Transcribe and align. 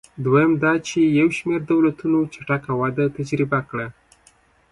دویم 0.25 0.51
دا 0.63 0.73
چې 0.87 0.99
یو 1.19 1.27
شمېر 1.37 1.61
دولتونو 1.71 2.19
چټکه 2.33 2.71
وده 2.81 3.05
تجربه 3.17 3.59
کړه. 3.69 3.87